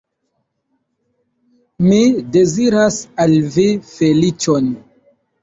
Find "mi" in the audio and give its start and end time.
1.89-1.99